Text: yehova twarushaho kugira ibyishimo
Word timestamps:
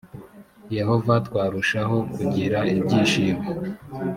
yehova 0.77 1.13
twarushaho 1.27 1.97
kugira 2.13 2.59
ibyishimo 2.77 3.47